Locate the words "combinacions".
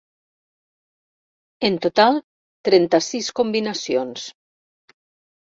3.43-4.27